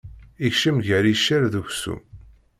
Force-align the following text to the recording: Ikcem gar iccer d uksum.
Ikcem 0.47 0.77
gar 0.87 1.05
iccer 1.13 1.43
d 1.53 1.55
uksum. 1.61 2.01